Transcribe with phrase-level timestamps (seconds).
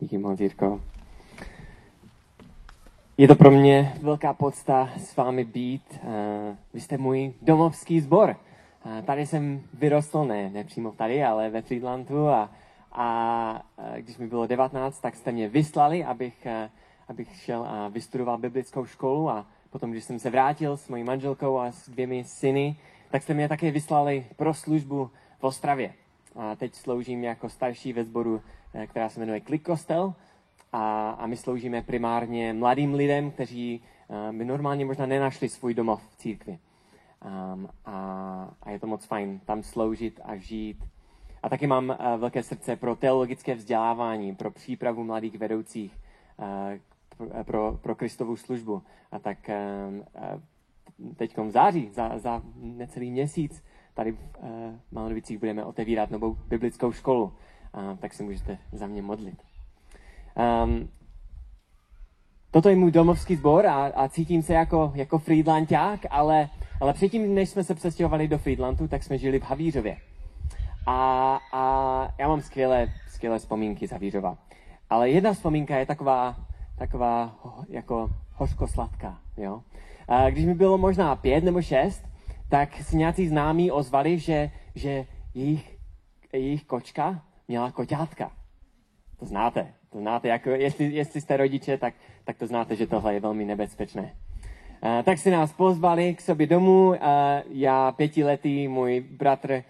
[0.00, 0.80] Díky moc, Jirko.
[3.18, 5.82] Je to pro mě velká podsta s vámi být.
[6.02, 8.36] Uh, vy jste můj domovský sbor.
[8.84, 12.50] Uh, tady jsem vyrostl, ne, ne přímo tady, ale ve Friedlandu a,
[12.92, 16.46] a uh, když mi bylo 19, tak jste mě vyslali, abych,
[17.08, 21.58] abych šel a vystudoval biblickou školu a potom, když jsem se vrátil s mojí manželkou
[21.58, 22.76] a s dvěmi syny,
[23.10, 25.92] tak jste mě také vyslali pro službu v Ostravě.
[26.36, 28.42] A teď sloužím jako starší ve sboru,
[28.86, 30.14] která se jmenuje Klik Kostel
[30.72, 36.08] a, a my sloužíme primárně mladým lidem, kteří uh, by normálně možná nenašli svůj domov
[36.08, 36.58] v církvi.
[37.54, 40.84] Um, a, a je to moc fajn tam sloužit a žít.
[41.42, 45.98] A taky mám uh, velké srdce pro teologické vzdělávání, pro přípravu mladých vedoucích,
[46.36, 48.82] uh, pro, pro Kristovu službu.
[49.12, 50.40] A tak uh,
[51.16, 53.64] teď v září, za, za necelý měsíc,
[53.94, 54.48] tady v uh,
[54.92, 57.32] Malonovicích budeme otevírat novou biblickou školu.
[57.98, 59.42] Tak se můžete za mě modlit.
[60.64, 60.88] Um,
[62.50, 66.48] toto je můj domovský sbor a, a cítím se jako, jako Friedlandák, ale,
[66.80, 69.96] ale předtím, než jsme se přestěhovali do Friedlandu, tak jsme žili v Havířově.
[70.86, 74.38] A, a já mám skvělé, skvělé vzpomínky z Havířova.
[74.90, 76.36] Ale jedna vzpomínka je taková,
[76.78, 77.36] taková
[77.68, 79.18] jako hořko-sladká.
[79.36, 79.62] Jo?
[80.08, 82.02] A když mi bylo možná pět nebo šest,
[82.48, 85.78] tak si nějací známí ozvali, že, že jejich,
[86.32, 88.32] jejich kočka měla koťátka.
[89.18, 89.74] To znáte.
[89.92, 93.44] To znáte, jako jestli, jestli jste rodiče, tak, tak to znáte, že tohle je velmi
[93.44, 94.02] nebezpečné.
[94.02, 96.88] Uh, tak si nás pozvali k sobě domů.
[96.88, 96.96] Uh,
[97.50, 99.62] já pětiletý, můj bratr uh,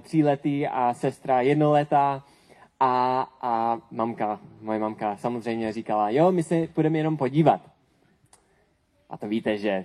[0.00, 2.24] tříletý a sestra jednoletá.
[2.80, 7.60] A, a mamka, moje mamka samozřejmě říkala, jo, my se půjdeme jenom podívat.
[9.10, 9.84] A to víte, že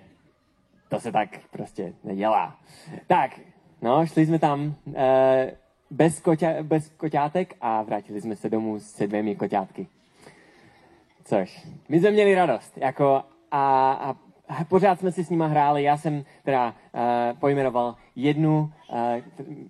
[0.89, 2.59] to se tak prostě nedělá.
[3.07, 3.39] Tak,
[3.81, 4.75] no, šli jsme tam.
[4.85, 4.93] Uh,
[5.91, 9.87] bez, koťa, bez koťátek a vrátili jsme se domů se dvěmi koťátky.
[11.23, 12.77] Což, my jsme měli radost.
[12.77, 14.15] Jako, a, a,
[14.69, 15.83] pořád jsme si s nima hráli.
[15.83, 18.97] Já jsem teda uh, pojmenoval jednu uh,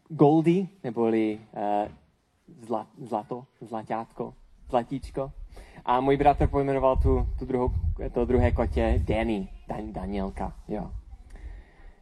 [0.09, 1.91] Goldie, neboli uh,
[2.67, 4.33] zla, zlato, zlatátko,
[4.69, 5.31] zlatíčko.
[5.85, 7.71] A můj bratr pojmenoval tu, tu druhou,
[8.13, 10.91] to druhé kotě Danny, Dan, Danielka, jo.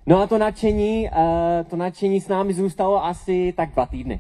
[0.08, 4.20] No a to nadšení, uh, to nadšení s námi zůstalo asi tak dva týdny.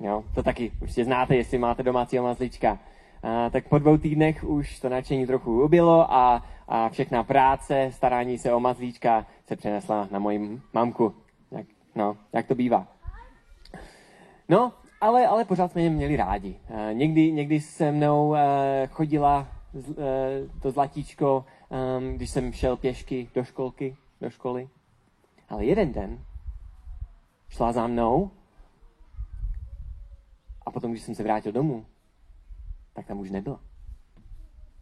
[0.00, 2.72] Jo, to taky určitě znáte, jestli máte domácího mazlíčka.
[2.72, 8.38] Uh, tak po dvou týdnech už to nadšení trochu ubilo a, a všechna práce, starání
[8.38, 11.14] se o mazlíčka se přenesla na moji mamku.
[11.50, 12.86] Jak, no, jak to bývá.
[14.48, 16.54] No, ale, ale pořád jsme je měli rádi.
[16.70, 18.34] Uh, někdy, někdy se mnou
[18.90, 19.48] chodila
[20.62, 21.44] to zlatíčko,
[21.98, 24.68] um, když jsem šel pěšky do školky, do školy.
[25.52, 26.24] Ale jeden den
[27.48, 28.30] šla za mnou
[30.66, 31.86] a potom, když jsem se vrátil domů,
[32.92, 33.60] tak tam už nebyla.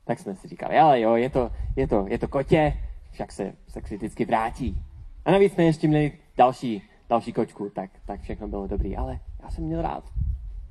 [0.05, 2.73] Tak jsme si říkali, ale jo, je to, je to, je to kotě,
[3.11, 4.83] však se, se kriticky vrátí.
[5.25, 8.97] A navíc jsme ještě měli další, další kočku, tak, tak všechno bylo dobrý.
[8.97, 10.05] Ale já jsem měl rád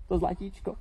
[0.07, 0.75] to zlatíčko.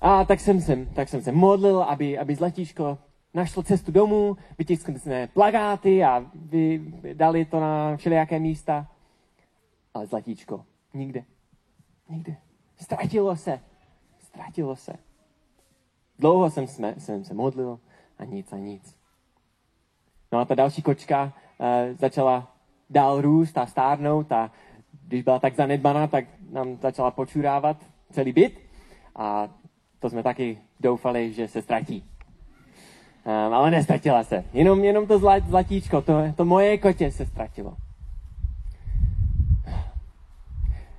[0.00, 2.98] A tak jsem se, tak jsem se modlil, aby, aby zlatíčko
[3.36, 8.86] našlo cestu domů, vytiskli jsme plagáty a vy, dali to na všelijaké místa.
[9.94, 10.64] Ale zlatíčko,
[10.94, 11.24] nikde.
[12.08, 12.36] Nikde.
[12.76, 13.60] Ztratilo se.
[14.18, 14.92] Ztratilo se.
[16.18, 17.78] Dlouho jsem, jsme, jsem se modlil
[18.18, 18.96] a nic a nic.
[20.32, 22.56] No a ta další kočka uh, začala
[22.90, 24.50] dál růst a stárnout a
[25.08, 27.76] když byla tak zanedbaná, tak nám začala počurávat
[28.10, 28.60] celý byt
[29.16, 29.48] a
[29.98, 32.15] to jsme taky doufali, že se ztratí.
[33.26, 34.44] Um, ale nestratila se.
[34.52, 37.74] Jenom, jenom to zlat, zlatíčko, to, to moje kotě se ztratilo.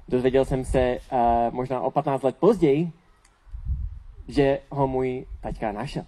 [0.07, 1.19] Dozvěděl jsem se uh,
[1.55, 2.91] možná o 15 let později,
[4.27, 6.03] že ho můj taťka našel.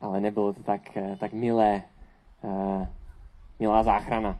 [0.00, 1.82] Ale nebylo to tak, uh, tak milé,
[2.42, 2.86] uh,
[3.60, 4.38] milá záchrana.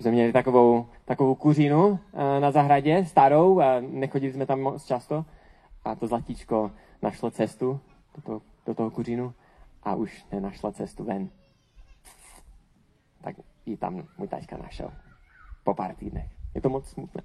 [0.00, 1.98] Jsme měli takovou, takovou kuřinu uh,
[2.40, 5.24] na zahradě, starou, a nechodili jsme tam moc často.
[5.84, 6.70] A to zlatíčko
[7.02, 7.80] našlo cestu
[8.16, 9.34] do toho do toho kuřínu
[9.82, 11.28] a už nenašla cestu ven.
[13.20, 13.36] Tak
[13.66, 14.92] ji tam můj taťka našel.
[15.64, 16.30] Po pár týdnech.
[16.54, 17.22] Je to moc smutné.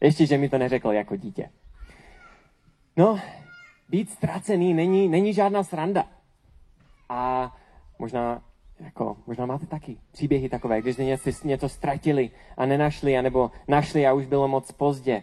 [0.00, 1.50] Ještě, že mi to neřekl jako dítě.
[2.96, 3.20] No,
[3.88, 6.04] být ztracený není, není žádná sranda.
[7.08, 7.52] A
[7.98, 8.42] možná,
[8.80, 14.12] jako, možná máte taky příběhy takové, když něco, něco ztratili a nenašli, anebo našli a
[14.12, 15.22] už bylo moc pozdě.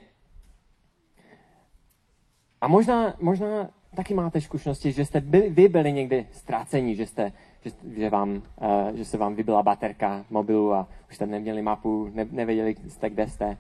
[2.62, 7.32] A možná, možná taky máte zkušenosti, že jste byli, vy byli někdy ztrácení, že, jste,
[7.66, 12.10] že, že, vám, uh, že se vám vybila baterka mobilu a už jste neměli mapu,
[12.14, 13.58] ne, nevěděli jste, kde jste.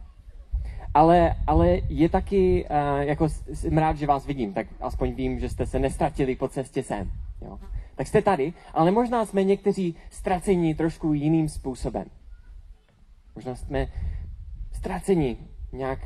[0.94, 5.50] ale, ale je taky, uh, jako jsem rád, že vás vidím, tak aspoň vím, že
[5.50, 7.12] jste se nestratili po cestě sem.
[7.42, 7.60] Jo?
[7.96, 12.06] Tak jste tady, ale možná jsme někteří ztraceni trošku jiným způsobem.
[13.36, 13.88] Možná jsme
[14.72, 15.38] ztraceni
[15.74, 16.00] nějak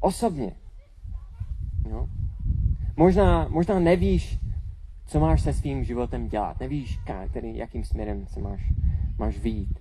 [0.00, 0.52] osobně.
[1.90, 2.08] Jo?
[2.96, 4.38] Možná, možná nevíš,
[5.06, 6.60] co máš se svým životem dělat.
[6.60, 6.98] Nevíš,
[7.30, 8.60] který, jakým směrem se máš,
[9.18, 9.78] máš výjít.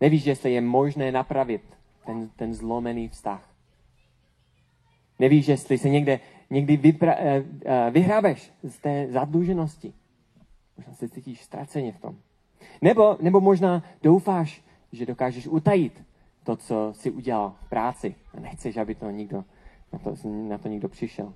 [0.00, 1.62] Nevíš, jestli je možné napravit
[2.06, 3.48] ten, ten zlomený vztah.
[5.18, 6.20] Nevíš, jestli se někde,
[6.50, 9.92] někdy vypra, uh, uh, vyhrábeš z té zadluženosti.
[10.76, 12.16] Možná se cítíš ztraceně v tom.
[12.82, 14.62] Nebo, nebo možná doufáš,
[14.92, 16.04] že dokážeš utajit
[16.44, 19.44] to, co jsi udělal v práci a nechceš, aby to nikdo,
[19.92, 21.34] na to, na to nikdo přišel.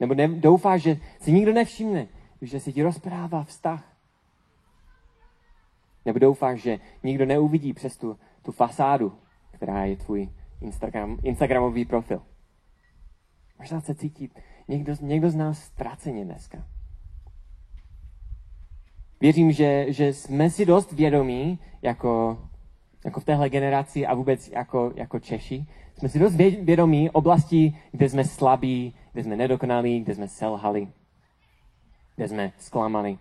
[0.00, 2.06] Nebo ne, doufáš, že si nikdo nevšimne,
[2.42, 3.96] že se ti rozprává vztah.
[6.04, 9.12] Nebo doufáš, že nikdo neuvidí přes tu, tu fasádu,
[9.52, 10.28] která je tvůj
[10.60, 12.22] Instagram, Instagramový profil.
[13.58, 14.30] Možná se cítí
[14.68, 16.64] někdo, někdo z nás ztraceně dneska.
[19.20, 22.38] Věřím, že, že jsme si dost vědomí, jako,
[23.04, 25.66] jako v téhle generaci a vůbec jako, jako Češi,
[26.00, 30.88] jsme si dost vědomí oblasti, kde jsme slabí, kde jsme nedokonalí, kde jsme selhali,
[32.16, 33.18] kde jsme zklamali,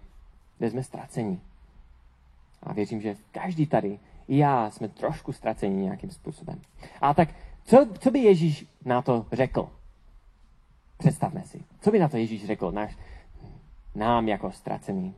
[0.58, 1.40] kde jsme ztraceni.
[2.64, 6.62] A věřím, že každý tady, i já, jsme trošku ztraceni nějakým způsobem.
[7.02, 7.30] A tak,
[7.64, 9.70] co, co by Ježíš na to řekl?
[10.98, 11.64] Představme si.
[11.81, 12.98] Co by na to Ježíš řekl náš,
[13.96, 15.16] nám jako ztracený?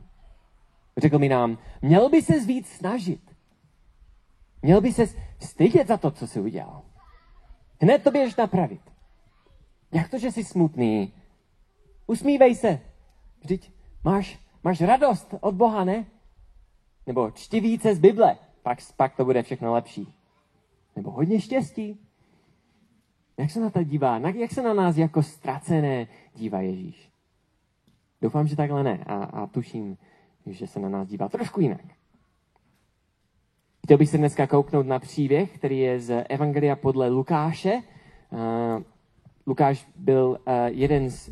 [0.96, 3.20] Řekl mi nám, měl by se víc snažit.
[4.62, 5.06] Měl by se
[5.40, 6.82] stydět za to, co jsi udělal.
[7.82, 8.80] Hned to běž napravit.
[9.92, 11.12] Jak to, že jsi smutný?
[12.06, 12.80] Usmívej se.
[13.40, 13.72] Vždyť
[14.04, 16.06] máš, máš radost od Boha, ne?
[17.06, 20.14] Nebo čti více z Bible, pak, pak to bude všechno lepší.
[20.96, 22.00] Nebo hodně štěstí.
[23.36, 24.18] Jak se na to dívá?
[24.18, 27.10] Jak se na nás jako ztracené dívá Ježíš?
[28.20, 29.04] Doufám, že takhle ne.
[29.06, 29.98] A, a tuším,
[30.46, 32.01] že se na nás dívá trošku jinak.
[33.86, 37.82] Chtěl bych se dneska kouknout na příběh, který je z Evangelia podle Lukáše.
[38.30, 38.82] Uh,
[39.46, 41.30] Lukáš byl uh, jeden, z,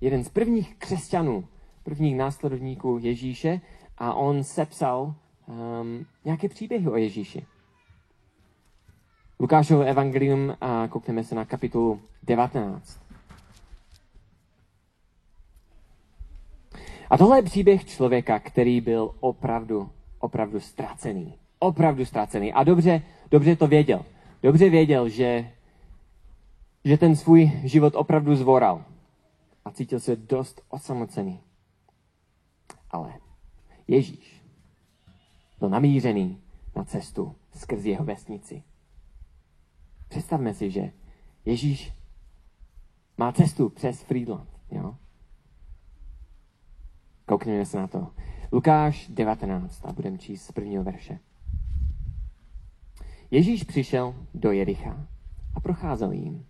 [0.00, 1.48] jeden z prvních křesťanů,
[1.82, 3.60] prvních následovníků Ježíše
[3.98, 5.14] a on sepsal
[5.46, 7.46] um, nějaké příběhy o Ježíši.
[9.40, 13.00] Lukášovo evangelium a koukneme se na kapitolu 19.
[17.10, 21.45] A tohle je příběh člověka, který byl opravdu, opravdu ztracený.
[21.58, 22.52] Opravdu ztracený.
[22.52, 24.04] A dobře, dobře to věděl.
[24.42, 25.52] Dobře věděl, že,
[26.84, 28.84] že ten svůj život opravdu zvoral.
[29.64, 31.40] A cítil se dost osamocený.
[32.90, 33.14] Ale
[33.88, 34.42] Ježíš
[35.58, 36.40] byl namířený
[36.76, 38.62] na cestu skrz jeho vesnici.
[40.08, 40.92] Představme si, že
[41.44, 41.92] Ježíš
[43.18, 44.48] má cestu přes Friedland.
[44.70, 44.96] Jo?
[47.26, 48.10] Koukněme se na to.
[48.52, 51.18] Lukáš 19 a budeme číst z prvního verše.
[53.30, 55.06] Ježíš přišel do Jericha
[55.54, 56.46] a procházel jim.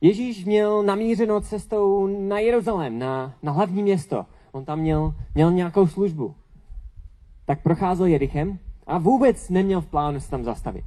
[0.00, 4.26] Ježíš měl namířeno cestou na Jeruzalém, na, na hlavní město.
[4.52, 6.34] On tam měl, měl nějakou službu.
[7.44, 10.84] Tak procházel Jerichem a vůbec neměl v plánu se tam zastavit.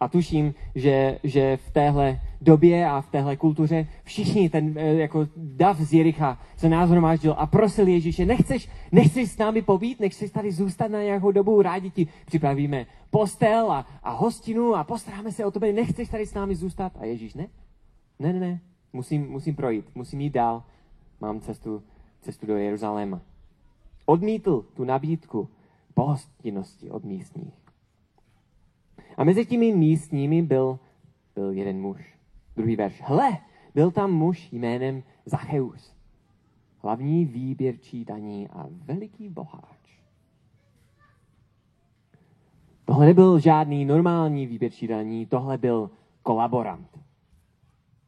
[0.00, 5.28] A tuším, že, že v téhle době a v téhle kultuře všichni, ten eh, jako
[5.36, 10.52] dav z Jericha se názhromáždil a prosil Ježíše, nechceš, nechceš s námi pobít, nechceš tady
[10.52, 15.50] zůstat na nějakou dobu, rádi ti připravíme postel a, a hostinu a postaráme se o
[15.50, 16.92] tebe, nechceš tady s námi zůstat?
[16.96, 17.48] A Ježíš, ne,
[18.18, 18.60] ne, ne, ne,
[18.92, 20.62] musím, musím projít, musím jít dál,
[21.20, 21.82] mám cestu,
[22.20, 23.20] cestu do Jeruzaléma.
[24.06, 25.48] Odmítl tu nabídku
[25.94, 27.65] pohostinnosti od místních.
[29.16, 30.78] A mezi těmi místními byl,
[31.34, 32.16] byl jeden muž.
[32.56, 33.02] Druhý verš.
[33.04, 33.38] Hle,
[33.74, 35.94] byl tam muž jménem Zacheus,
[36.78, 39.76] hlavní výběrčí daní a veliký boháč.
[42.84, 45.90] Tohle nebyl žádný normální výběrčí daní, tohle byl
[46.22, 46.98] kolaborant.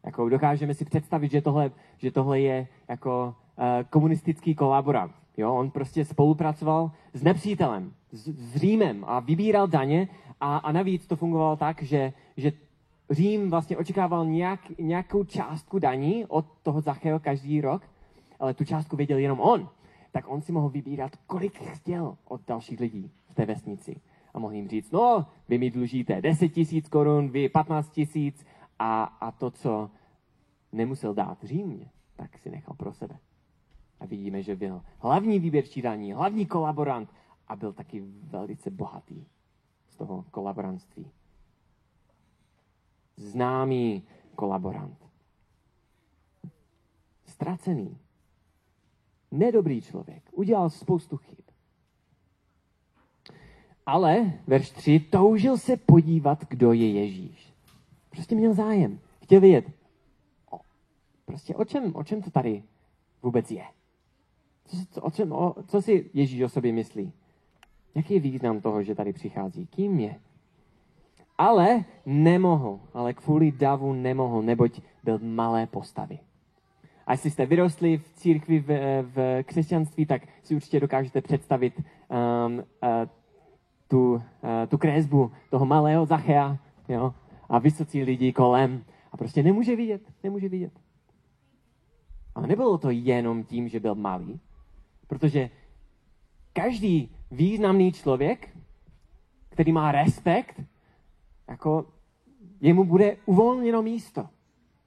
[0.05, 5.13] Jako dokážeme si představit, že tohle, že tohle je jako uh, komunistický kolaborant.
[5.37, 10.09] Jo, on prostě spolupracoval s nepřítelem, s, s Římem a vybíral daně
[10.41, 12.53] a, a navíc to fungovalo tak, že, že
[13.11, 17.83] Řím vlastně očekával nějak, nějakou částku daní od toho Zacheo každý rok,
[18.41, 19.69] ale tu částku věděl jenom on.
[20.13, 24.01] Tak on si mohl vybírat, kolik chtěl od dalších lidí v té vesnici.
[24.35, 28.47] A mohl jim říct, no, vy mi dlužíte 10 tisíc korun, vy 15 tisíc
[28.79, 29.91] a, a to, co
[30.73, 33.19] nemusel dát Římě, tak si nechal pro sebe.
[34.01, 37.11] A vidíme, že byl hlavní výběrčí daní, hlavní kolaborant
[37.49, 39.27] a byl taky velice bohatý
[39.89, 41.11] z toho kolaborantství.
[43.17, 44.03] známý
[44.35, 44.99] kolaborant.
[47.27, 47.99] Ztracený.
[49.31, 50.23] Nedobrý člověk.
[50.33, 51.39] Udělal spoustu chyb.
[53.87, 57.55] Ale, verš 3, toužil se podívat, kdo je Ježíš.
[58.11, 59.01] Prostě měl zájem.
[59.23, 59.73] Chtěl vědět,
[60.51, 60.61] o,
[61.25, 62.63] prostě o čem, o čem to tady
[63.23, 63.65] vůbec je.
[64.91, 67.13] Co, o čem, o, co si Ježíš o sobě myslí?
[67.95, 69.67] Jaký je význam toho, že tady přichází?
[69.67, 70.17] Kým je?
[71.39, 76.19] Ale nemohl, ale kvůli davu nemohl, neboť byl malé postavy.
[77.07, 81.85] A jestli jste vyrostli v církvi, v, v křesťanství, tak si určitě dokážete představit um,
[82.57, 82.63] uh,
[83.89, 84.21] tu, uh,
[84.69, 87.15] tu kresbu toho malého Zachea jo?
[87.49, 88.85] a vysocí lidi kolem.
[89.13, 90.73] A prostě nemůže vidět, nemůže vidět.
[92.35, 94.41] Ale nebylo to jenom tím, že byl malý,
[95.07, 95.51] protože
[96.53, 98.57] každý významný člověk,
[99.49, 100.61] který má respekt,
[101.49, 101.87] jako
[102.61, 104.29] jemu bude uvolněno místo.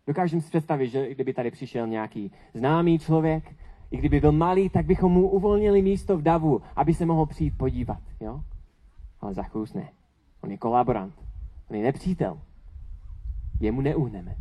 [0.07, 3.55] Dokážeme si představit, že kdyby tady přišel nějaký známý člověk,
[3.91, 7.57] i kdyby byl malý, tak bychom mu uvolnili místo v davu, aby se mohl přijít
[7.57, 8.01] podívat.
[8.19, 8.41] Jo?
[9.21, 9.89] Ale Zachus ne.
[10.41, 11.13] On je kolaborant.
[11.69, 12.39] On je nepřítel.
[13.59, 14.35] Jemu neuhneme.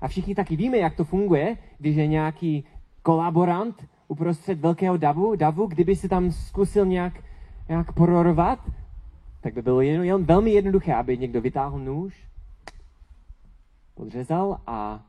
[0.00, 2.64] A všichni taky víme, jak to funguje, když je nějaký
[3.02, 7.24] kolaborant uprostřed velkého davu, davu kdyby si tam zkusil nějak,
[7.68, 8.58] nějak prorovat,
[9.40, 12.28] tak by bylo jen, jen velmi jednoduché, aby někdo vytáhl nůž,
[13.94, 15.06] podřezal a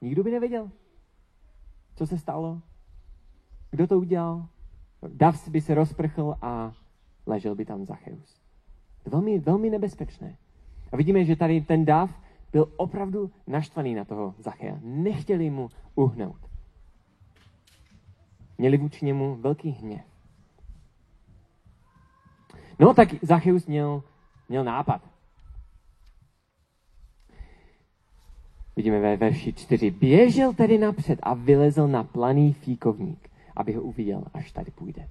[0.00, 0.70] nikdo by nevěděl,
[1.96, 2.60] co se stalo,
[3.70, 4.46] kdo to udělal.
[5.08, 6.72] Dav by se rozprchl a
[7.26, 8.40] ležel by tam Zacheus.
[9.06, 10.36] Velmi, velmi nebezpečné.
[10.92, 12.10] A vidíme, že tady ten dav
[12.52, 14.78] byl opravdu naštvaný na toho Zachea.
[14.82, 16.51] Nechtěli mu uhnout.
[18.62, 20.00] Měli vůči němu velký hněv.
[22.78, 24.02] No tak Zacheus měl,
[24.48, 25.02] měl nápad.
[28.76, 29.90] Vidíme ve verši 4.
[29.90, 35.08] Běžel tedy napřed a vylezl na planý fíkovník, aby ho uviděl, až tady půjde.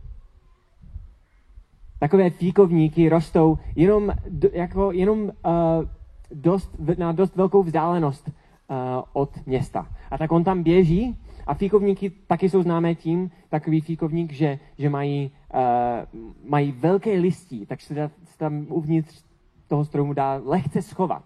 [1.99, 4.11] Takové fíkovníky rostou jenom,
[4.51, 5.31] jako, jenom uh,
[6.31, 8.75] dost, na dost velkou vzdálenost uh,
[9.13, 9.87] od města.
[10.11, 11.17] A tak on tam běží
[11.47, 17.65] a fíkovníky taky jsou známé tím, takový fíkovník, že, že mají, uh, mají velké listí,
[17.65, 19.23] takže se, se tam uvnitř
[19.67, 21.23] toho stromu dá lehce schovat.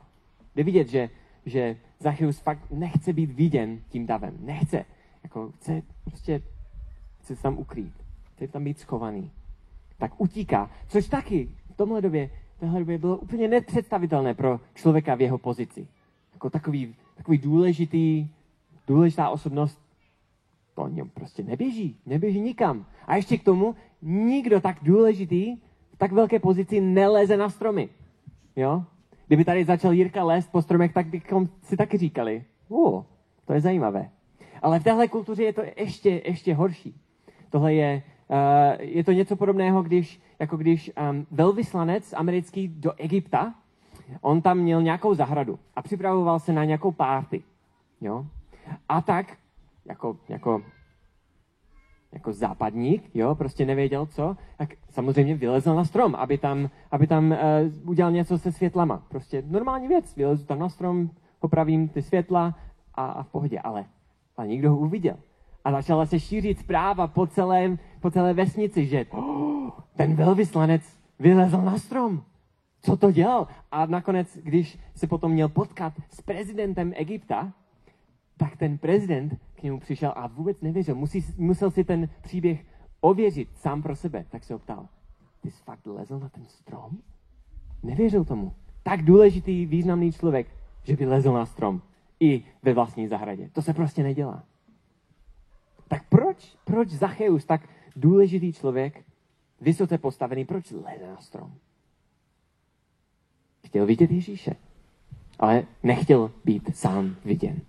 [0.55, 1.09] Jde vidět, že,
[1.45, 4.37] že Zachyus fakt nechce být viděn tím davem.
[4.39, 4.85] Nechce.
[5.23, 6.41] Jako chce prostě
[7.19, 7.93] chce se tam ukrýt.
[8.35, 9.31] Chce tam být schovaný.
[9.97, 10.69] Tak utíká.
[10.87, 15.37] Což taky v tomhle době, v téhle době bylo úplně nepředstavitelné pro člověka v jeho
[15.37, 15.87] pozici.
[16.33, 18.27] Jako takový, takový důležitý,
[18.87, 19.84] důležitá osobnost
[20.75, 22.85] to něm prostě neběží, neběží nikam.
[23.07, 25.55] A ještě k tomu, nikdo tak důležitý
[25.93, 27.89] v tak velké pozici neleze na stromy.
[28.55, 28.83] Jo?
[29.27, 33.03] Kdyby tady začal Jirka lézt po stromech, tak bychom si taky říkali, uh,
[33.45, 34.09] to je zajímavé.
[34.61, 36.95] Ale v téhle kultuře je to ještě, ještě horší.
[37.49, 38.37] Tohle je, uh,
[38.79, 43.53] je to něco podobného, když, jako když um, velvyslanec americký do Egypta,
[44.21, 47.43] on tam měl nějakou zahradu a připravoval se na nějakou párty.
[48.01, 48.25] Jo?
[48.89, 49.37] A tak
[49.85, 50.61] jako, jako,
[52.11, 57.31] jako západník, jo, prostě nevěděl co, tak samozřejmě vylezl na strom, aby tam, aby tam
[57.31, 59.03] uh, udělal něco se světlama.
[59.09, 62.55] Prostě normální věc, vylezu tam na strom, popravím ty světla
[62.93, 63.85] a, a v pohodě, ale,
[64.37, 65.17] ale někdo ho uviděl.
[65.63, 71.61] A začala se šířit zpráva po, celém, po celé vesnici, že oh, ten velvyslanec vylezl
[71.61, 72.23] na strom.
[72.81, 73.47] Co to dělal?
[73.71, 77.53] A nakonec, když se potom měl potkat s prezidentem Egypta,
[78.37, 79.33] tak ten prezident
[79.65, 80.95] němu přišel a vůbec nevěřil.
[80.95, 82.65] Musí, musel si ten příběh
[83.01, 84.25] ověřit sám pro sebe.
[84.29, 84.87] Tak se ho ptal,
[85.41, 86.97] ty jsi fakt lezl na ten strom?
[87.83, 88.53] Nevěřil tomu.
[88.83, 90.47] Tak důležitý, významný člověk,
[90.83, 91.81] že by lezl na strom.
[92.19, 93.49] I ve vlastní zahradě.
[93.53, 94.43] To se prostě nedělá.
[95.87, 99.05] Tak proč, proč Zacheus, tak důležitý člověk,
[99.61, 101.53] vysoce postavený, proč leze na strom?
[103.65, 104.55] Chtěl vidět Ježíše,
[105.39, 107.61] ale nechtěl být sám viděn.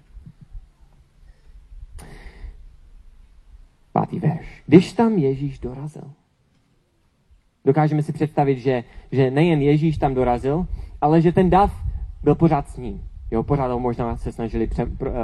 [3.97, 4.63] Pátý verš.
[4.67, 6.11] Když tam Ježíš dorazil.
[7.65, 10.67] Dokážeme si představit, že, že nejen Ježíš tam dorazil,
[11.01, 11.85] ale že ten dav
[12.23, 13.09] byl pořád s ním.
[13.31, 15.17] Jo, pořád ho možná se snažili přem, pro, uh,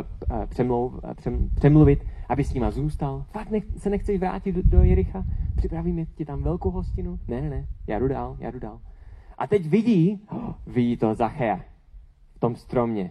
[0.49, 3.25] přemluv, přem, přemluvit, aby s nima zůstal.
[3.31, 5.25] Fakt nech, se nechceš vrátit do, do Jericha?
[5.57, 7.19] Připravíme ti tam velkou hostinu?
[7.29, 8.81] Ne, ne, ne, já jdu dál, já jdu dál.
[9.38, 11.61] A teď vidí, oh, vidí to Zachea
[12.35, 13.11] v tom stromě.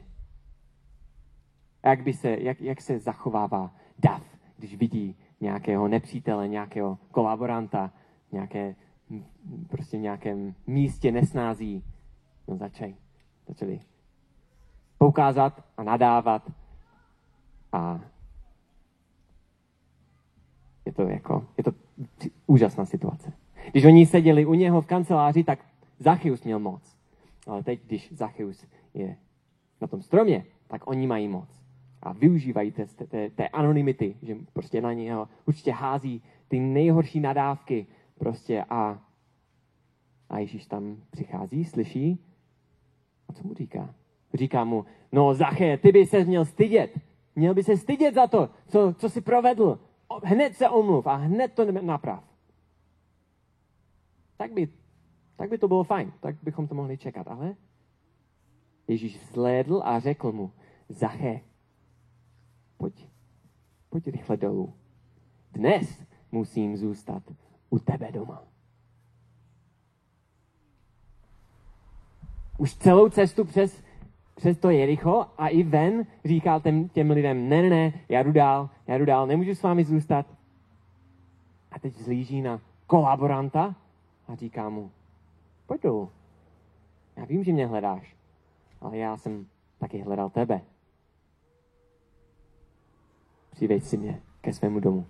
[1.86, 4.24] Jak, by se, jak, jak se zachovává dav,
[4.58, 7.92] když vidí nějakého nepřítele, nějakého kolaboranta,
[8.32, 8.76] nějaké,
[9.70, 11.84] prostě v nějakém místě nesnází.
[12.48, 12.96] No začaj,
[13.48, 13.80] začali
[14.98, 16.52] poukázat a nadávat
[17.72, 18.00] a
[20.86, 21.72] je to jako, je to
[22.48, 23.34] úžasná situace.
[23.72, 25.60] Když oni seděli u něho v kanceláři, tak
[26.00, 26.98] Zachyus měl moc.
[27.48, 29.16] Ale teď, když Zachyus je
[29.82, 31.61] na tom stromě, tak oni mají moc.
[32.04, 37.88] A využívají té, té, té anonymity, že prostě na něho určitě hází ty nejhorší nadávky
[38.20, 39.02] prostě a,
[40.30, 42.26] a Ježíš tam přichází, slyší
[43.30, 43.96] a co mu říká?
[44.34, 47.00] Říká mu, no Zaché, ty by se měl stydět.
[47.36, 49.80] Měl by se stydět za to, co, co jsi provedl.
[50.24, 52.24] Hned se omluv a hned to naprav.
[54.38, 54.68] Tak by,
[55.36, 57.56] tak by to bylo fajn, tak bychom to mohli čekat, ale
[58.88, 60.52] Ježíš vzlédl a řekl mu,
[60.90, 61.42] Zaché,
[62.82, 63.08] pojď,
[63.90, 64.74] pojď rychle dolů.
[65.52, 67.24] Dnes musím zůstat
[67.70, 68.44] u tebe doma.
[72.58, 73.84] Už celou cestu přes,
[74.36, 78.32] přes to Jericho a i ven říkal těm, těm lidem, ne, ne, ne, já jdu
[78.32, 80.26] dál, já jdu dál, nemůžu s vámi zůstat.
[81.72, 83.76] A teď zlíží na kolaboranta
[84.28, 84.92] a říká mu,
[85.66, 86.12] pojď dolů.
[87.16, 88.16] Já vím, že mě hledáš,
[88.82, 89.48] ale já jsem
[89.80, 90.62] taky hledal tebe.
[93.52, 95.06] Přiveď si mě ke svému domu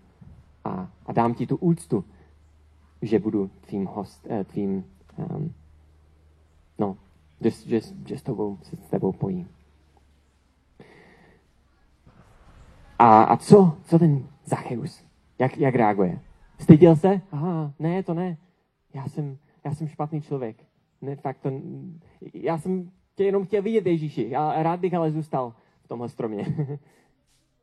[0.64, 2.06] a, a dám ti tu úctu,
[3.02, 4.86] že budu tvým host, eh, tvým,
[5.18, 5.54] um,
[6.80, 6.98] no,
[7.42, 9.50] že, že, že s, tebou, se s tebou pojím.
[13.00, 15.06] A, a co, co ten Zacheus?
[15.40, 16.20] Jak, jak reaguje?
[16.60, 17.22] Styděl se?
[17.32, 18.38] Aha, ne, to ne.
[18.94, 20.58] Já jsem, já jsem špatný člověk.
[21.02, 21.52] Ne, fakt to,
[22.34, 24.28] já jsem tě jenom chtěl vidět, Ježíši.
[24.30, 26.46] Já rád bych ale zůstal v tomhle stromě.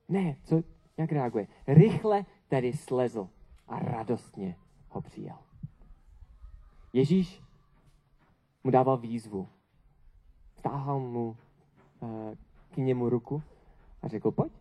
[0.08, 0.62] ne, co,
[0.96, 1.46] jak reaguje?
[1.66, 3.28] Rychle tedy slezl
[3.68, 4.56] a radostně
[4.88, 5.38] ho přijal.
[6.92, 7.42] Ježíš
[8.64, 9.48] mu dával výzvu.
[10.56, 11.36] Vtáhal mu
[12.00, 12.34] uh,
[12.70, 13.42] k němu ruku
[14.02, 14.52] a řekl, pojď,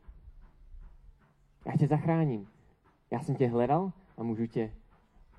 [1.66, 2.48] já tě zachráním.
[3.12, 4.74] Já jsem tě hledal a můžu tě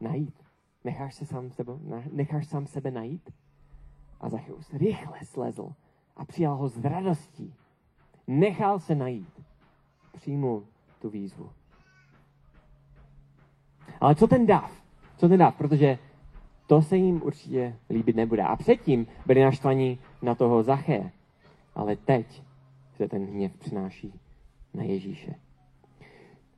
[0.00, 0.42] najít.
[0.84, 1.72] Necháš, se sám sebe,
[2.12, 3.30] necháš sám sebe najít?
[4.20, 5.72] A Zachyus rychle slezl
[6.16, 7.54] a přijal ho s radostí.
[8.26, 9.40] Nechal se najít.
[10.18, 10.64] Přijmul
[11.02, 11.50] tu výzvu.
[14.00, 14.82] Ale co ten dáv?
[15.16, 15.54] Co ten dáv?
[15.54, 15.98] Protože
[16.66, 18.42] to se jim určitě líbit nebude.
[18.42, 21.10] A předtím byli naštvaní na toho Zaché.
[21.74, 22.42] Ale teď
[22.96, 24.20] se ten hněv přináší
[24.74, 25.34] na Ježíše.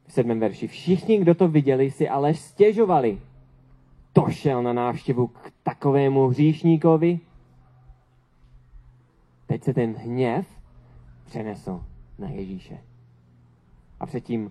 [0.07, 0.67] V sedmém verši.
[0.67, 3.21] Všichni, kdo to viděli, si ale stěžovali.
[4.13, 7.21] To šel na návštěvu k takovému hříšníkovi.
[9.47, 10.47] Teď se ten hněv
[11.25, 11.85] přenesl
[12.19, 12.90] na Ježíše.
[14.01, 14.51] A předtím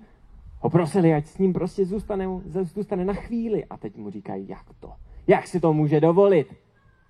[0.60, 3.66] ho prosili, ať s ním prostě zůstane, zůstane na chvíli.
[3.66, 4.94] A teď mu říkají, jak to?
[5.28, 6.54] Jak si to může dovolit?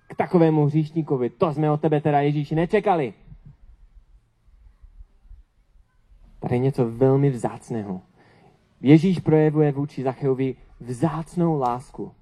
[0.08, 1.30] K takovému hříšníkovi.
[1.30, 3.14] To jsme od tebe teda Ježíši nečekali.
[6.40, 8.00] Tady je něco velmi vzácného.
[8.80, 12.12] Ježíš projevuje vůči Zacheovi vzácnou lásku.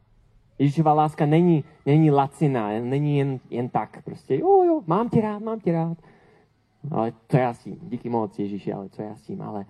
[0.58, 4.02] Ježíšová láska není, není lacina, není jen, jen tak.
[4.04, 5.98] Prostě, jo, jo, mám tě rád, mám tě rád.
[6.90, 7.78] Ale co já s tím?
[7.82, 9.42] Díky moc, Ježíši, ale co já s tím?
[9.42, 9.66] Ale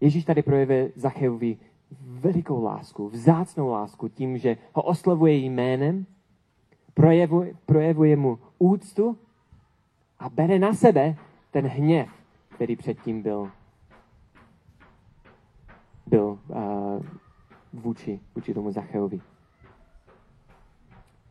[0.00, 1.56] Ježíš tady projevuje Zacheovi
[2.00, 6.06] velikou lásku, vzácnou lásku tím, že ho oslovuje jménem,
[6.94, 9.18] projevuje, projevuje mu úctu
[10.18, 11.16] a bere na sebe
[11.50, 12.08] ten hněv,
[12.54, 13.50] který předtím byl,
[16.06, 17.02] byl uh,
[17.72, 19.20] vůči, vůči tomu Zacheovi.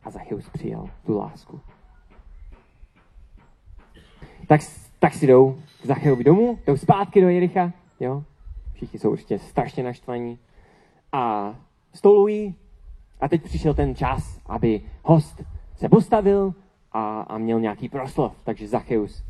[0.04, 1.60] A Zacheus přijal tu lásku.
[4.48, 4.60] Tak,
[4.98, 8.24] tak si jdou k Zacheovi domů, jdou zpátky do Jericha, jo?
[8.80, 10.38] Všichni jsou určitě strašně naštvaní.
[11.12, 11.54] A
[11.94, 12.54] stolují.
[13.20, 15.42] A teď přišel ten čas, aby host
[15.76, 16.54] se postavil
[16.92, 18.42] a, a měl nějaký proslov.
[18.44, 19.24] Takže Zacheus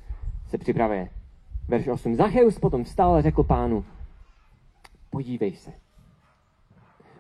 [0.47, 1.11] se připravuje.
[1.69, 2.15] Verš 8.
[2.15, 3.85] Zacheus potom vstal a řekl pánu,
[5.11, 5.73] podívej se.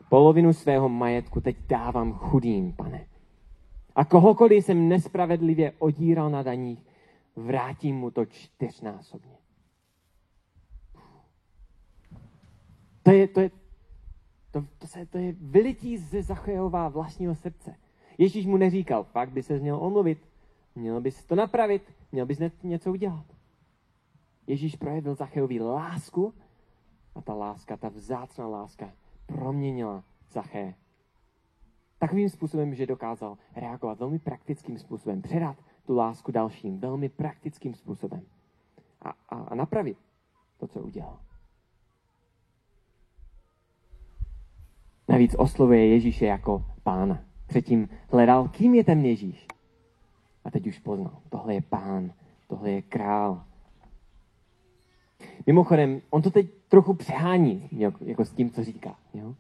[0.08, 3.06] Polovinu svého majetku teď dávám chudým, pane.
[3.94, 6.86] A kohokoliv jsem nespravedlivě odíral na daních,
[7.36, 9.39] vrátím mu to čtyřnásobně.
[13.02, 13.50] To je, to je,
[14.50, 17.74] to, to, se, to je vylití ze Zachejová vlastního srdce.
[18.18, 20.18] Ježíš mu neříkal, pak by se měl omluvit,
[20.74, 21.82] měl bys to napravit,
[22.12, 23.24] měl bys něco udělat.
[24.46, 26.34] Ježíš projevil Zachejovi lásku
[27.14, 28.92] a ta láska, ta vzácná láska
[29.26, 30.74] proměnila Zaché.
[31.98, 38.22] Takovým způsobem, že dokázal reagovat velmi praktickým způsobem, předat tu lásku dalším velmi praktickým způsobem
[39.02, 39.98] a, a, a napravit
[40.58, 41.18] to, co udělal.
[45.20, 47.18] Navíc oslovuje Ježíše jako pána.
[47.46, 49.46] Předtím hledal, kým je ten Ježíš.
[50.44, 52.12] A teď už poznal, tohle je pán
[52.48, 53.42] Tohle je král.
[55.46, 57.68] Mimochodem, on to teď trochu přehání,
[58.00, 58.96] jako, s tím, co říká.
[59.14, 59.34] Jo?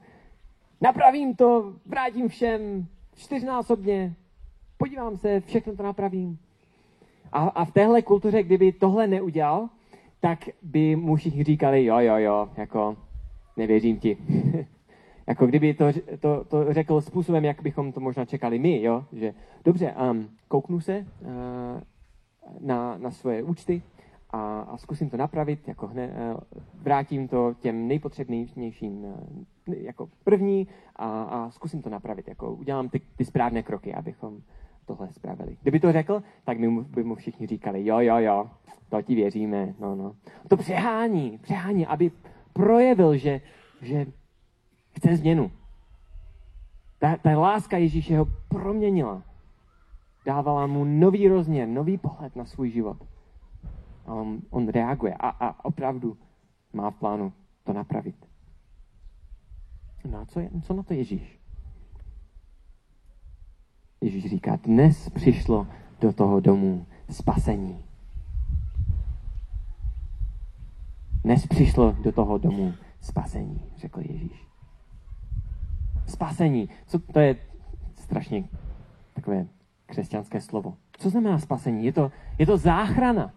[0.80, 4.14] Napravím to, vrátím všem čtyřnásobně,
[4.76, 6.38] podívám se, všechno to napravím.
[7.32, 9.68] A, a v téhle kultuře, kdyby tohle neudělal,
[10.20, 12.96] tak by mu všichni říkali, jo, jo, jo, jako
[13.56, 14.16] nevěřím ti.
[15.30, 15.84] jako kdyby to,
[16.20, 20.80] to, to řekl způsobem, jak bychom to možná čekali my, jo, že dobře, um, kouknu
[20.80, 21.80] se uh,
[22.60, 23.82] na, na svoje účty
[24.30, 26.40] a, a zkusím to napravit, jako hned, uh,
[26.82, 33.00] vrátím to těm nejpotřebnějším uh, jako první a, a zkusím to napravit, jako udělám ty,
[33.16, 34.38] ty správné kroky, abychom
[34.86, 35.56] tohle spravili.
[35.62, 38.50] Kdyby to řekl, tak by mu, by mu všichni říkali, jo, jo, jo,
[38.88, 40.16] to ti věříme, no, no.
[40.48, 42.10] To přehání, přehání, aby
[42.52, 43.40] projevil, že,
[43.82, 44.06] že
[44.92, 45.52] chce změnu.
[46.98, 49.22] Ta, ta láska Ježíše ho proměnila.
[50.26, 52.96] Dávala mu nový rozměr, nový pohled na svůj život.
[54.06, 56.16] A on, on reaguje a, a opravdu
[56.72, 57.32] má v plánu
[57.64, 58.16] to napravit.
[60.10, 61.40] No a co, je, co na to Ježíš?
[64.00, 65.66] Ježíš říká, dnes přišlo
[66.00, 67.84] do toho domu spasení.
[71.24, 74.49] Dnes přišlo do toho domu spasení, řekl Ježíš.
[76.10, 76.68] Spasení.
[76.86, 77.36] Co to je
[77.94, 78.44] strašně
[79.14, 79.46] takové
[79.86, 80.74] křesťanské slovo.
[80.92, 81.84] Co znamená spasení?
[81.84, 83.34] Je to, je to záchrana.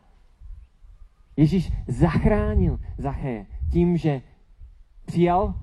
[1.37, 4.21] Ježíš zachránil Zacheje tím, že
[5.05, 5.55] přijal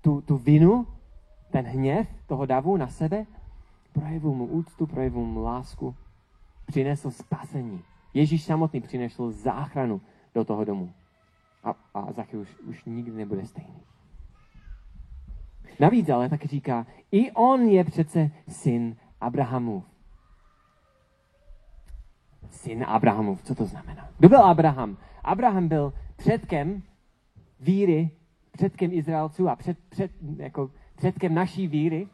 [0.00, 0.86] tu, tu vinu,
[1.50, 3.26] ten hněv toho davu na sebe,
[3.92, 5.94] projevil mu úctu, projevil mu lásku,
[6.66, 7.82] přinesl spasení.
[8.14, 10.00] Ježíš samotný přinesl záchranu
[10.34, 10.92] do toho domu.
[11.64, 13.80] A, a Zachy už, už nikdy nebude stejný.
[15.80, 19.84] Navíc ale taky říká, i on je přece syn Abrahamův.
[22.50, 24.08] Syn Abrahamův, co to znamená?
[24.18, 24.96] Kdo byl Abraham?
[25.24, 26.82] Abraham byl předkem
[27.60, 28.10] víry,
[28.50, 32.08] předkem Izraelců a před, před, jako předkem naší víry.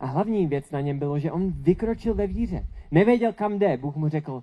[0.00, 2.66] A hlavní věc na něm bylo, že on vykročil ve víře.
[2.90, 3.76] Nevěděl, kam jde.
[3.76, 4.42] Bůh mu řekl,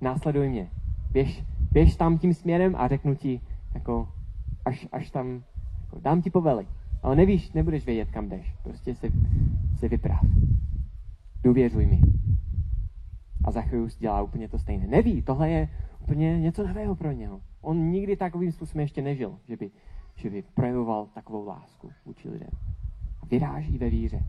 [0.00, 0.70] následuj mě.
[1.10, 3.40] Běž, běž tam tím směrem a řeknu ti,
[3.74, 4.08] jako,
[4.64, 5.42] až, až tam,
[5.84, 6.66] jako, dám ti povely.
[7.02, 8.54] Ale nevíš, nebudeš vědět, kam jdeš.
[8.62, 9.08] Prostě se,
[9.76, 10.24] se vypráv.
[11.42, 12.00] Důvěřuj mi.
[13.44, 14.86] A Zacharius dělá úplně to stejné.
[14.86, 15.68] Neví, tohle je
[16.00, 17.40] úplně něco nového pro něho.
[17.60, 19.70] On nikdy takovým způsobem ještě nežil, že by,
[20.14, 22.50] že by projevoval takovou lásku vůči lidem.
[23.22, 24.24] A vyráží ve víře.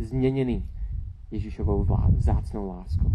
[0.00, 0.68] Změněný
[1.30, 3.10] Ježíšovou vzácnou láskou.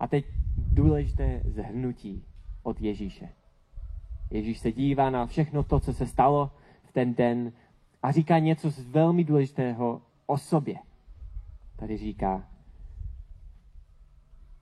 [0.00, 0.24] A teď
[0.56, 2.24] důležité zhrnutí
[2.62, 3.28] od Ježíše.
[4.30, 6.50] Ježíš se dívá na všechno to, co se stalo
[6.82, 7.52] v ten den
[8.02, 10.76] a říká něco z velmi důležitého o sobě.
[11.76, 12.48] Tady říká,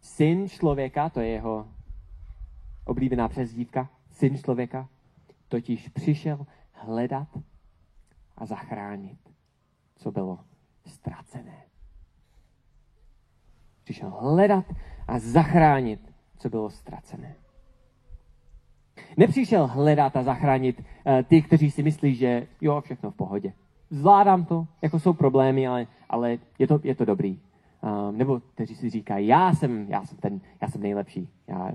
[0.00, 1.68] syn člověka, to je jeho
[2.84, 4.88] oblíbená přezdívka, syn člověka,
[5.48, 7.28] totiž přišel hledat
[8.36, 9.18] a zachránit,
[9.96, 10.38] co bylo
[10.86, 11.62] ztracené.
[13.84, 14.64] Přišel hledat
[15.08, 17.36] a zachránit, co bylo ztracené.
[19.16, 23.52] Nepřišel hledat a zachránit uh, ty, kteří si myslí, že jo, všechno v pohodě.
[23.90, 27.40] Zvládám to, jako jsou problémy, ale, ale je, to, je to dobrý.
[27.80, 31.28] Um, nebo kteří si říkají, já jsem, já jsem ten, já jsem nejlepší.
[31.48, 31.72] Já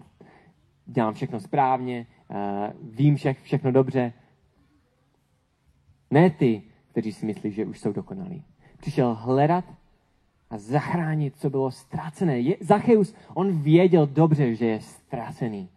[0.86, 2.38] dělám všechno správně, uh,
[2.96, 4.14] vím vše, všechno dobře.
[6.12, 8.44] Ne ty, kteří si myslí, že už jsou dokonalí.
[8.78, 9.66] Přišel hledat
[10.50, 12.44] a zachránit, co bylo ztracené.
[12.60, 15.70] Zacheus, on věděl dobře, že je ztracený.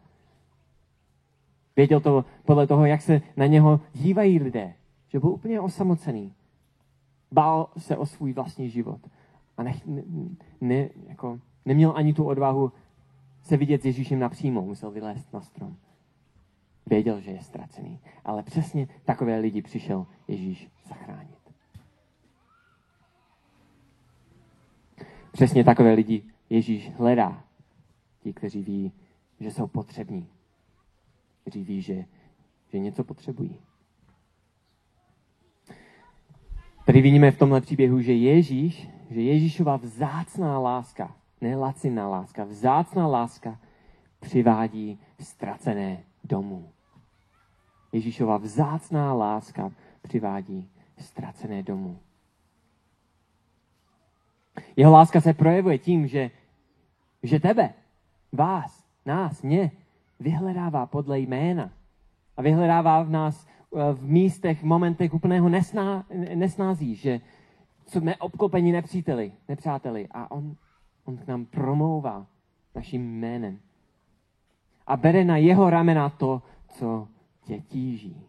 [1.77, 4.75] Věděl to podle toho, jak se na něho dívají lidé.
[5.09, 6.35] Že byl úplně osamocený.
[7.33, 9.01] Bál se o svůj vlastní život.
[9.57, 9.75] A ne,
[10.61, 12.73] ne, jako, neměl ani tu odvahu
[13.43, 14.63] se vidět s Ježíšem napřímo.
[14.63, 15.77] Musel vylézt na strom.
[16.87, 18.01] Věděl, že je ztracený.
[18.25, 21.39] Ale přesně takové lidi přišel Ježíš zachránit.
[25.33, 27.45] Přesně takové lidi Ježíš hledá.
[28.21, 28.93] Ti, kteří ví,
[29.41, 30.29] že jsou potřební
[31.45, 32.05] kteří ví, že,
[32.69, 33.57] že něco potřebují.
[36.87, 43.07] Tady vidíme v tomhle příběhu, že Ježíš, že Ježíšova vzácná láska, ne laciná láska, vzácná
[43.07, 43.61] láska
[44.21, 46.71] přivádí ztracené domů.
[47.93, 51.99] Ježíšova vzácná láska přivádí ztracené domů.
[54.77, 56.31] Jeho láska se projevuje tím, že,
[57.23, 57.75] že tebe,
[58.33, 59.71] vás, nás, mě,
[60.21, 61.73] vyhledává podle jména.
[62.37, 67.21] A vyhledává v nás eh, v místech, momentech úplného nesná, nesnází, že
[67.87, 70.09] jsme obklopeni nepříteli, nepřáteli.
[70.11, 70.57] A on
[71.05, 72.27] On k nám promlouvá
[72.75, 73.61] naším jménem.
[74.87, 77.09] A bere na jeho ramena to, co
[77.45, 78.27] tě tíží.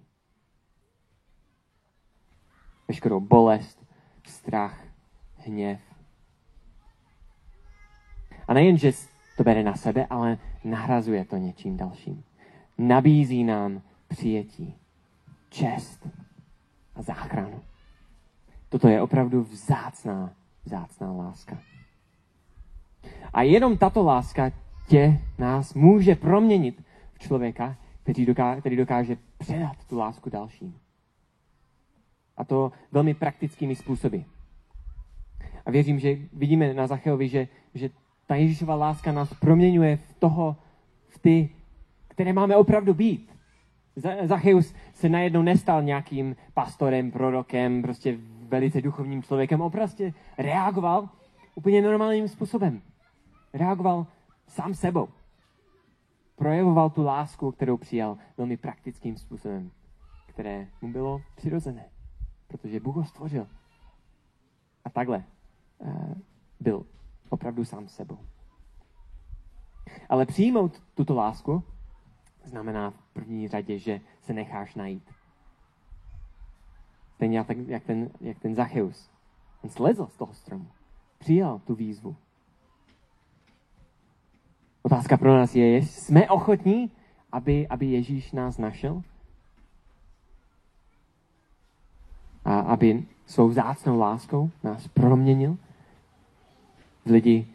[2.88, 3.86] Veškerou bolest,
[4.24, 4.84] strach,
[5.36, 5.80] hněv.
[8.48, 8.92] A nejen, že
[9.38, 12.24] to bere na sebe, ale nahrazuje to něčím dalším.
[12.78, 14.76] Nabízí nám přijetí,
[15.50, 16.08] čest
[16.96, 17.62] a záchranu.
[18.70, 20.34] Toto je opravdu vzácná,
[20.66, 21.58] vzácná láska.
[23.34, 24.52] A jenom tato láska
[24.88, 30.78] tě, nás může proměnit v člověka, který dokáže, který dokáže předat tu lásku dalším.
[32.38, 34.18] A to velmi praktickými způsoby.
[35.66, 37.90] A věřím, že vidíme na Zacheovi, že, že
[38.28, 40.56] ta Ježíšova láska nás proměňuje v toho,
[41.08, 41.50] v ty,
[42.08, 43.32] které máme opravdu být.
[44.24, 49.62] Zacheus se najednou nestal nějakým pastorem, prorokem, prostě velice duchovním člověkem.
[49.62, 51.10] On prostě reagoval
[51.56, 52.82] úplně normálním způsobem.
[53.54, 54.08] Reagoval
[54.48, 55.08] sám sebou.
[56.36, 59.72] Projevoval tu lásku, kterou přijal velmi praktickým způsobem,
[60.28, 61.86] které mu bylo přirozené,
[62.48, 63.48] protože Bůh ho stvořil.
[64.86, 65.24] A takhle
[65.80, 66.14] uh,
[66.60, 66.86] byl
[67.30, 68.20] opravdu sám sebou.
[70.10, 71.64] Ale přijmout tuto lásku
[72.44, 75.12] znamená v první řadě, že se necháš najít.
[77.16, 79.10] Stejně jak, jak, ten, jak ten Zacheus.
[79.64, 80.68] On slezl z toho stromu.
[81.18, 82.16] Přijal tu výzvu.
[84.82, 86.92] Otázka pro nás je, jsme ochotní,
[87.32, 89.02] aby, aby Ježíš nás našel?
[92.46, 95.58] A aby svou vzácnou láskou nás proměnil
[97.06, 97.48] lidi,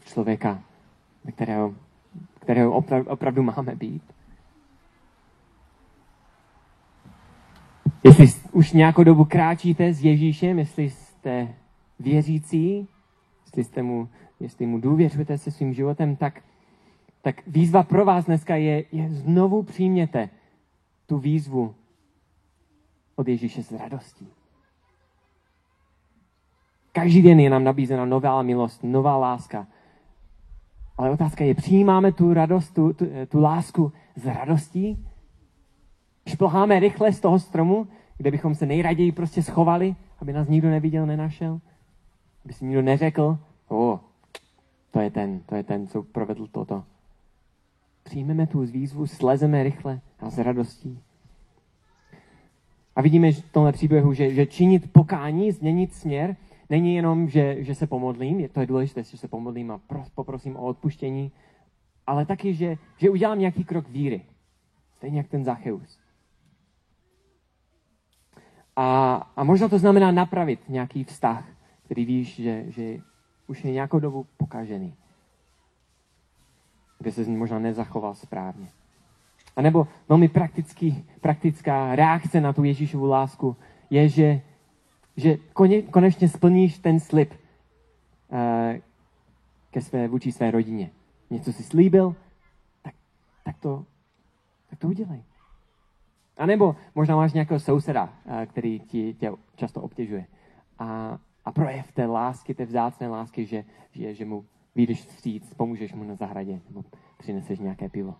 [0.00, 0.62] v člověka,
[1.34, 1.74] kterého,
[2.40, 4.02] kterého opravdu, opravdu máme být?
[8.04, 11.54] Jestli už nějakou dobu kráčíte s Ježíšem, jestli jste
[11.98, 12.88] věřící,
[13.44, 14.08] jestli, jste mu,
[14.40, 16.42] jestli mu důvěřujete se svým životem, tak,
[17.22, 20.28] tak výzva pro vás dneska je, je znovu přijměte
[21.06, 21.74] tu výzvu
[23.16, 24.28] od Ježíše s radostí.
[26.98, 29.66] Každý den je nám nabízena nová milost, nová láska.
[30.96, 35.06] Ale otázka je, přijímáme tu radost, tu, tu, tu lásku s radostí?
[36.26, 41.06] Šplháme rychle z toho stromu, kde bychom se nejraději prostě schovali, aby nás nikdo neviděl,
[41.06, 41.60] nenašel?
[42.44, 44.00] Aby si nikdo neřekl, o,
[44.90, 46.84] to je ten, to je ten, co provedl toto.
[48.02, 51.00] Přijmeme tu výzvu, slezeme rychle a s radostí.
[52.96, 56.36] A vidíme v tomhle příběhu, že, že činit pokání, změnit směr,
[56.70, 60.04] není jenom, že, že se pomodlím, je, to je důležité, že se pomodlím a pro,
[60.14, 61.32] poprosím o odpuštění,
[62.06, 64.22] ale taky, že, že udělám nějaký krok víry.
[64.96, 66.00] Stejně jak ten Zacheus.
[68.76, 71.48] A, a možná to znamená napravit nějaký vztah,
[71.84, 72.98] který víš, že, že
[73.46, 74.94] už je nějakou dobu pokažený.
[76.98, 78.68] Kde se možná nezachoval správně.
[79.56, 83.56] A nebo velmi praktický, praktická reakce na tu Ježíšovu lásku
[83.90, 84.40] je, že,
[85.18, 85.36] že
[85.90, 88.78] konečně splníš ten slib uh,
[89.70, 90.90] ke své, vůči své rodině.
[91.30, 92.16] Něco si slíbil,
[92.82, 92.94] tak,
[93.44, 93.84] tak, to,
[94.70, 95.22] tak to udělej.
[96.38, 100.26] A nebo možná máš nějakého souseda, eh, který ti tě často obtěžuje.
[100.78, 105.92] A, a projev té lásky, té vzácné lásky, že, že, že mu vyjdeš vstříc, pomůžeš
[105.92, 106.84] mu na zahradě, nebo
[107.18, 108.14] přineseš nějaké pivo.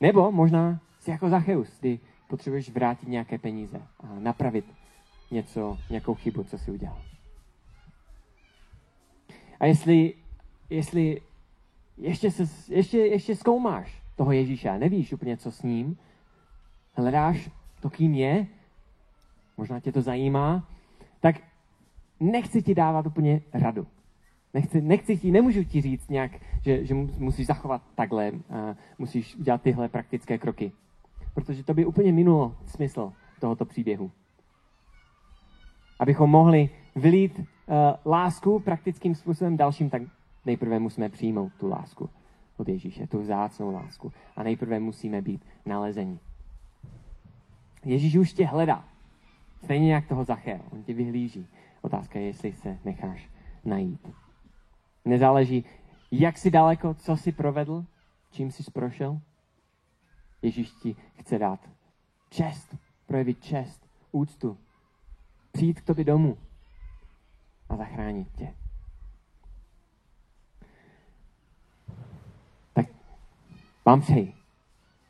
[0.00, 4.64] Nebo možná jsi jako Zacheus, kdy potřebuješ vrátit nějaké peníze a napravit
[5.30, 7.02] něco, nějakou chybu, co si udělal.
[9.60, 10.14] A jestli,
[10.70, 11.20] jestli
[11.98, 15.98] ještě, se, ještě, ještě zkoumáš toho Ježíše nevíš úplně, co s ním,
[16.94, 18.46] hledáš to, kým je,
[19.56, 20.68] možná tě to zajímá,
[21.20, 21.36] tak
[22.20, 23.86] nechci ti dávat úplně radu.
[24.54, 29.62] Nechci, nechci ti, nemůžu ti říct nějak, že, že musíš zachovat takhle, a musíš udělat
[29.62, 30.72] tyhle praktické kroky.
[31.34, 34.10] Protože to by úplně minulo smysl tohoto příběhu.
[35.98, 37.44] Abychom mohli vylít uh,
[38.12, 40.02] lásku praktickým způsobem dalším, tak
[40.46, 42.10] nejprve musíme přijmout tu lásku
[42.56, 44.12] od Ježíše, tu vzácnou lásku.
[44.36, 46.18] A nejprve musíme být nalezení.
[47.84, 48.84] Ježíš už tě hledá.
[49.64, 50.60] Stejně jak toho Zachea.
[50.70, 51.46] On tě vyhlíží.
[51.82, 53.28] Otázka je, jestli se necháš
[53.64, 54.10] najít.
[55.04, 55.64] Nezáleží,
[56.10, 57.84] jak jsi daleko, co jsi provedl,
[58.30, 59.20] čím jsi prošel.
[60.42, 61.70] Ježíš ti chce dát
[62.30, 64.58] čest, projevit čest, úctu,
[65.56, 66.38] přijít k tobě domů
[67.68, 68.54] a zachránit tě.
[72.72, 72.86] Tak
[73.86, 74.34] vám přeji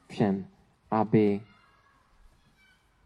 [0.08, 0.46] všem,
[0.90, 1.40] aby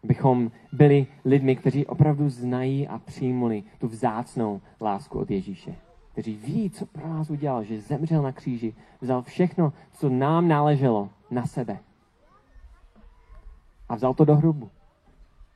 [0.04, 5.74] Abychom byli lidmi, kteří opravdu znají a přijmuli tu vzácnou lásku od Ježíše.
[6.12, 11.10] kteří ví, co pro nás udělal, že zemřel na kříži, vzal všechno, co nám náleželo,
[11.30, 11.78] na sebe.
[13.88, 14.70] A vzal to do hrubu.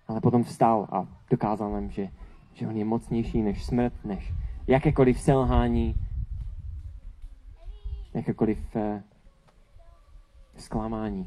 [0.08, 2.08] Ale potom vstal a dokázal nám, že,
[2.52, 4.32] že on je mocnější než smrt, než
[4.66, 5.94] jakékoliv selhání,
[8.14, 9.02] jakékoliv eh,
[10.56, 11.26] zklamání.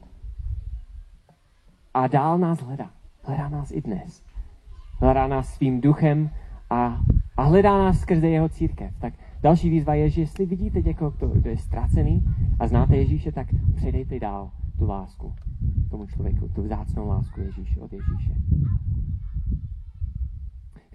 [1.94, 2.92] A dál nás hledá.
[3.24, 4.24] Hledá nás i dnes.
[5.00, 6.30] Hledá nás svým duchem
[6.70, 7.00] a,
[7.38, 8.94] a hledá nás skrze jeho církev.
[9.00, 12.24] Tak další výzva je, že jestli vidíte někoho, kdo, kdo je ztracený
[12.60, 15.34] a znáte Ježíše, tak předejte dál tu lásku
[15.90, 18.34] tomu člověku, tu vzácnou lásku Ježíše od Ježíše.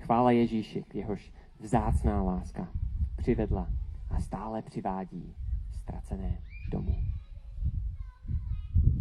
[0.03, 2.69] Chvála Ježíši, jehož vzácná láska
[3.17, 3.69] přivedla
[4.11, 5.35] a stále přivádí
[5.73, 6.39] ztracené
[6.71, 6.97] domů.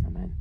[0.05, 0.31] Amen.